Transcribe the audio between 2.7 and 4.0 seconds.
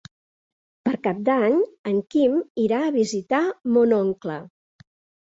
a visitar mon